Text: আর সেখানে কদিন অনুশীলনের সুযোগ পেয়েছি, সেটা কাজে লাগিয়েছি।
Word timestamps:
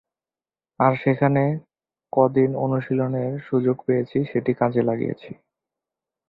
আর 0.79 0.93
সেখানে 1.03 1.43
কদিন 2.13 2.51
অনুশীলনের 2.55 3.31
সুযোগ 3.41 3.77
পেয়েছি, 3.87 4.17
সেটা 4.25 4.51
কাজে 4.53 4.81
লাগিয়েছি। 4.83 5.31